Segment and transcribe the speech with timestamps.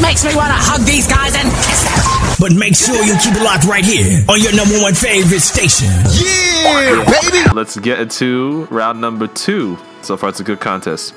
[0.00, 2.36] makes me want to hug these guys and kiss them.
[2.40, 5.88] But make sure you keep it locked right here on your number one favorite station.
[6.16, 7.48] Yeah, baby.
[7.54, 9.76] Let's get to round number two.
[10.02, 11.14] So far, it's a good contest.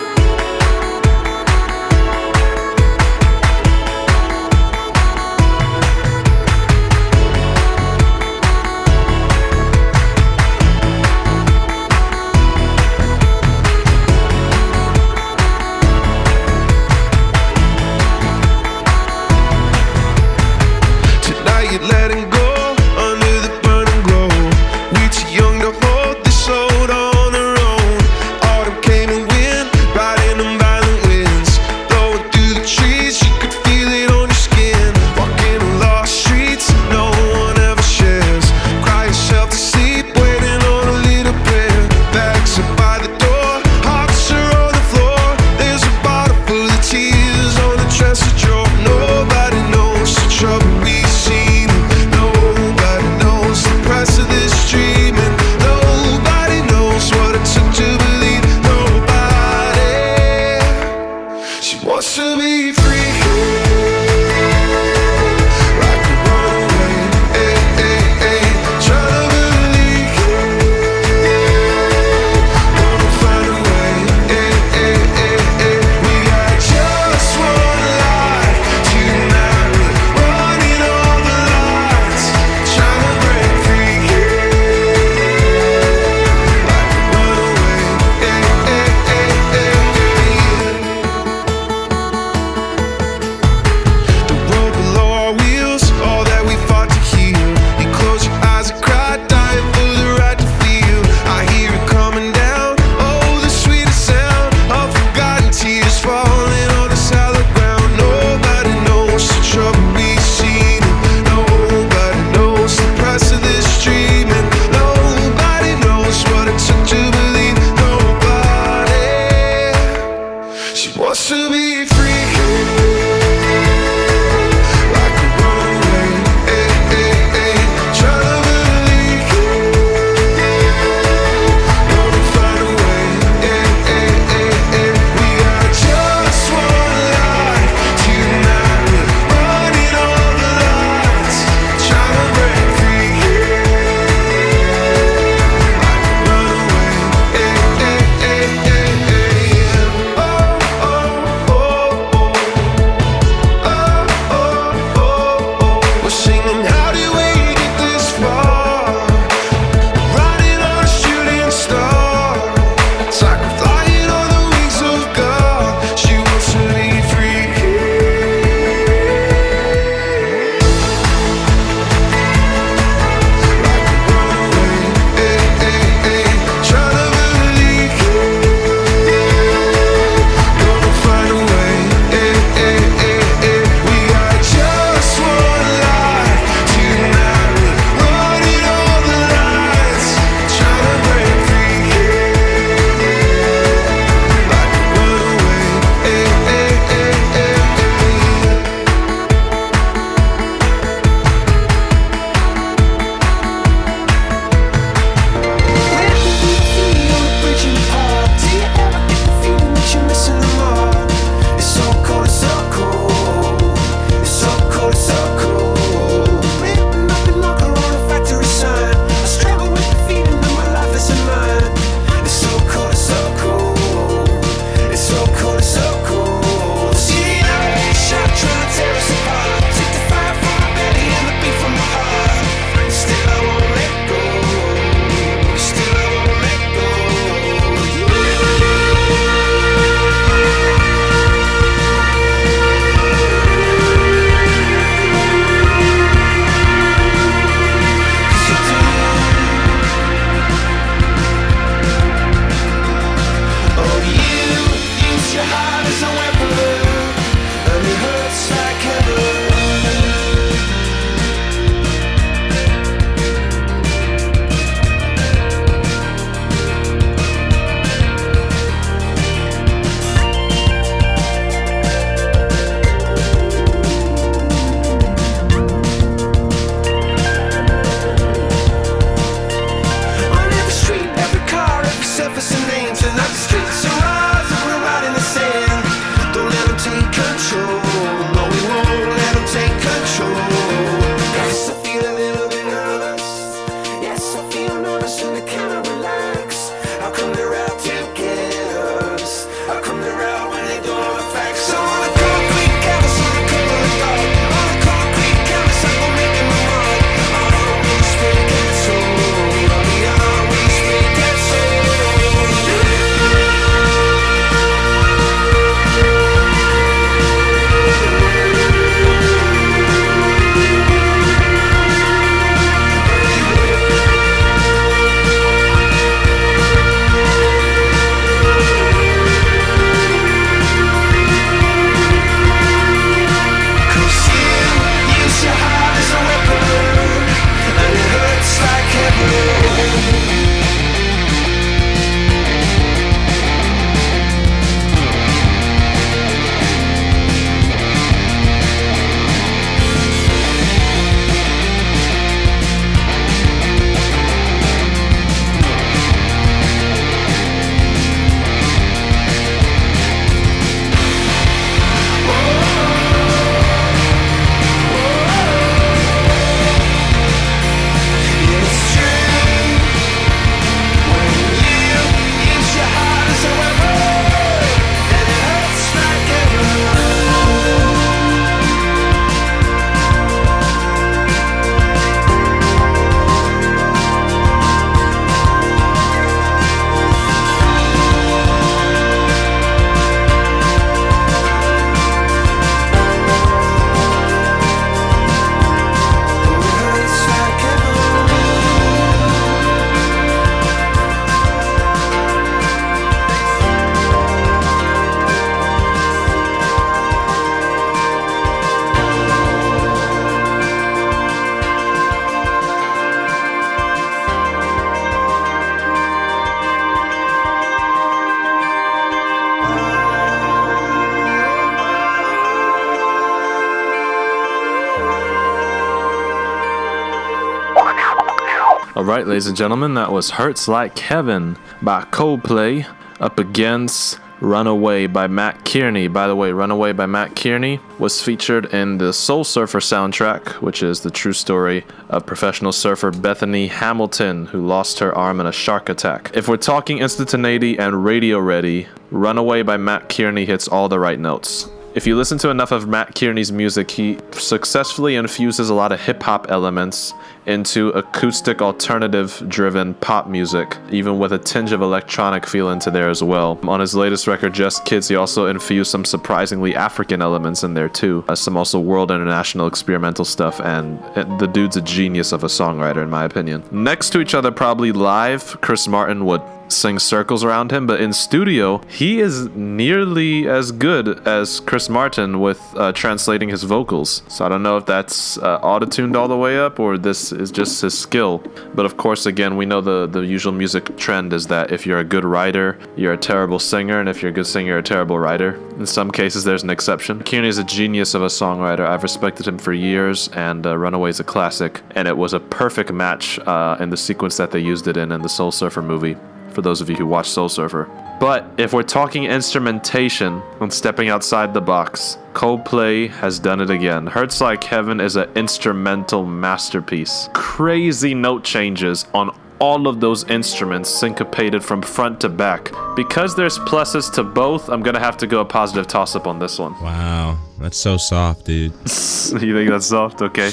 [428.95, 432.85] All right, ladies and gentlemen, that was Hurts Like Heaven by Coldplay
[433.19, 436.07] up against Runaway by Matt Kearney.
[436.07, 440.83] By the way, Runaway by Matt Kearney was featured in the Soul Surfer soundtrack, which
[440.83, 445.51] is the true story of professional surfer Bethany Hamilton, who lost her arm in a
[445.51, 446.29] shark attack.
[446.35, 451.19] If we're talking instantaneity and radio ready, Runaway by Matt Kearney hits all the right
[451.19, 451.67] notes.
[451.95, 456.01] If you listen to enough of Matt Kearney's music, he successfully infuses a lot of
[456.01, 457.13] hip hop elements
[457.45, 463.11] into acoustic alternative driven pop music, even with a tinge of electronic feel into there
[463.11, 463.59] as well.
[463.67, 467.89] On his latest record, Just Kids, he also infused some surprisingly African elements in there
[467.89, 470.99] too, uh, some also world international experimental stuff, and
[471.39, 473.63] the dude's a genius of a songwriter, in my opinion.
[473.71, 476.41] Next to each other, probably live, Chris Martin would
[476.73, 482.39] sing circles around him, but in studio, he is nearly as good as Chris Martin
[482.39, 484.23] with uh, translating his vocals.
[484.27, 487.51] So I don't know if that's uh, auto-tuned all the way up or this is
[487.51, 488.43] just his skill.
[488.73, 491.99] But of course, again, we know the, the usual music trend is that if you're
[491.99, 494.83] a good writer, you're a terrible singer, and if you're a good singer, you're a
[494.83, 495.55] terrible writer.
[495.77, 497.23] In some cases, there's an exception.
[497.23, 498.85] Kearney is a genius of a songwriter.
[498.85, 502.39] I've respected him for years, and uh, Runaway is a classic, and it was a
[502.39, 505.81] perfect match uh, in the sequence that they used it in in the Soul Surfer
[505.81, 506.15] movie
[506.53, 507.89] for those of you who watch Soul Surfer.
[508.19, 514.07] But if we're talking instrumentation and stepping outside the box, Coldplay has done it again.
[514.07, 517.29] Hurts Like Heaven is an instrumental masterpiece.
[517.33, 522.71] Crazy note changes on all of those instruments syncopated from front to back.
[522.95, 526.37] Because there's pluses to both, I'm gonna have to go a positive toss up on
[526.39, 526.73] this one.
[526.81, 528.71] Wow, that's so soft, dude.
[528.81, 530.21] you think that's soft?
[530.21, 530.51] Okay.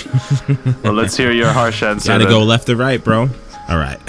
[0.85, 2.09] well, let's hear your harsh answer.
[2.09, 2.33] Gotta then.
[2.33, 3.29] go left to right, bro.
[3.69, 3.99] All right,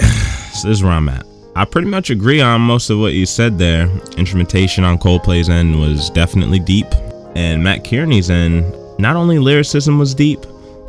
[0.54, 1.31] so this is where I'm at.
[1.54, 3.86] I pretty much agree on most of what you said there.
[4.16, 6.86] Instrumentation on Coldplay's end was definitely deep,
[7.34, 8.64] and Matt Kearney's end,
[8.98, 10.40] not only lyricism was deep,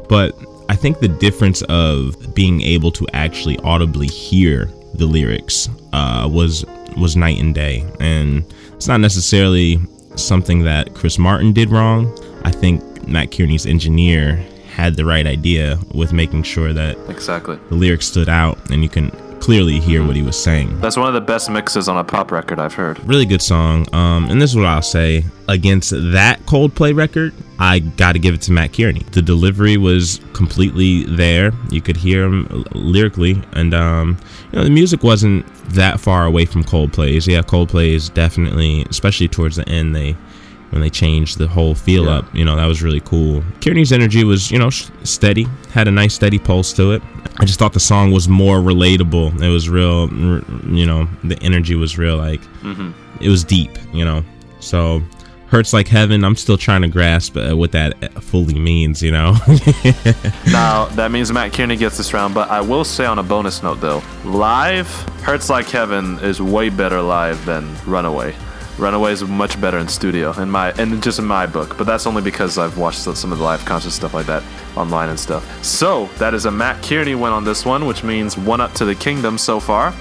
[0.07, 0.33] but
[0.69, 6.65] I think the difference of being able to actually audibly hear the lyrics uh, was
[6.97, 7.83] was night and day.
[7.99, 9.79] And it's not necessarily
[10.15, 12.17] something that Chris Martin did wrong.
[12.45, 14.35] I think Matt Kearney's engineer
[14.67, 17.57] had the right idea with making sure that Exactly.
[17.69, 19.11] the lyrics stood out and you can
[19.43, 20.79] clearly hear what he was saying.
[20.79, 22.97] That's one of the best mixes on a pop record I've heard.
[23.05, 23.93] Really good song.
[23.93, 27.33] Um, and this is what I'll say against that Coldplay record.
[27.59, 29.03] I got to give it to Matt Kearney.
[29.11, 31.51] The delivery was completely there.
[31.71, 34.17] You could hear him lyrically, and um,
[34.53, 37.27] you know the music wasn't that far away from Coldplay's.
[37.27, 40.13] Yeah, Coldplay's definitely, especially towards the end, they
[40.69, 42.11] when they changed the whole feel Yeah.
[42.19, 42.33] up.
[42.35, 43.43] You know that was really cool.
[43.61, 47.01] Kearney's energy was you know sh- steady, had a nice steady pulse to it.
[47.39, 49.41] I just thought the song was more relatable.
[49.41, 50.07] It was real,
[50.73, 52.17] you know, the energy was real.
[52.17, 52.41] Like
[53.21, 54.23] it was deep, you know.
[54.59, 55.01] So
[55.47, 56.23] hurts like heaven.
[56.23, 59.35] I'm still trying to grasp uh, what that uh, fully means, you know.
[60.51, 63.63] Now, that means Matt Kearney gets this round, but I will say on a bonus
[63.63, 64.87] note though, live,
[65.21, 68.35] Hurts Like Heaven is way better live than Runaway.
[68.77, 71.77] Runaway is much better in studio, in my and just in my book.
[71.77, 74.43] But that's only because I've watched some of the live concert stuff like that
[74.75, 75.63] online and stuff.
[75.63, 78.85] So that is a Matt Kearney win on this one, which means one up to
[78.85, 79.93] the kingdom so far.